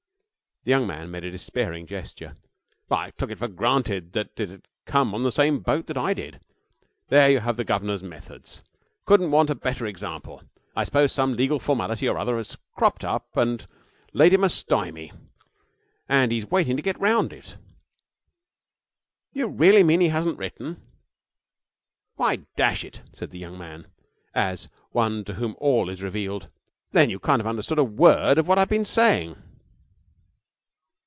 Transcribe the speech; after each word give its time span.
The 0.63 0.69
young 0.69 0.85
man 0.85 1.09
made 1.09 1.23
a 1.23 1.31
despairing 1.31 1.87
gesture. 1.87 2.35
'I 2.91 3.09
took 3.17 3.31
it 3.31 3.39
for 3.39 3.47
granted 3.47 4.13
that 4.13 4.39
it 4.39 4.49
had 4.49 4.67
come 4.85 5.15
on 5.15 5.23
the 5.23 5.31
same 5.31 5.57
boat 5.57 5.87
that 5.87 5.97
I 5.97 6.13
did. 6.13 6.39
There 7.07 7.31
you 7.31 7.39
have 7.39 7.57
the 7.57 7.63
governor's 7.63 8.03
methods! 8.03 8.61
Couldn't 9.05 9.31
want 9.31 9.49
a 9.49 9.55
better 9.55 9.87
example. 9.87 10.43
I 10.75 10.83
suppose 10.83 11.11
some 11.13 11.33
legal 11.35 11.57
formality 11.57 12.07
or 12.07 12.15
other 12.15 12.37
has 12.37 12.59
cropped 12.75 13.03
up 13.03 13.35
and 13.35 13.65
laid 14.13 14.33
him 14.35 14.43
a 14.43 14.49
stymie, 14.49 15.11
and 16.07 16.31
he's 16.31 16.45
waiting 16.45 16.75
to 16.77 16.83
get 16.83 16.99
round 16.99 17.33
it. 17.33 17.57
You 19.33 19.47
really 19.47 19.81
mean 19.81 19.99
he 20.01 20.09
hasn't 20.09 20.37
written? 20.37 20.79
'Why, 22.17 22.35
dash 22.55 22.83
it,' 22.83 23.01
said 23.13 23.31
the 23.31 23.39
young 23.39 23.57
man, 23.57 23.87
as 24.35 24.69
one 24.91 25.23
to 25.23 25.33
whom 25.33 25.55
all 25.57 25.89
is 25.89 26.03
revealed, 26.03 26.49
'then 26.91 27.09
you 27.09 27.17
can't 27.19 27.39
have 27.39 27.47
understood 27.47 27.79
a 27.79 27.83
word 27.83 28.37
of 28.37 28.47
what 28.47 28.59
I've 28.59 28.69
been 28.69 28.85
saying!' 28.85 29.41